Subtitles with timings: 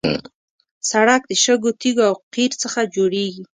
[0.89, 3.43] سړک د شګو، تیږو او قیر څخه جوړېږي.